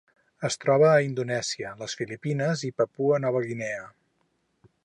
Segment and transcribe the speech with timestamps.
[0.47, 3.89] Es troba a Indonèsia, les Filipines i Papua Nova Guinea.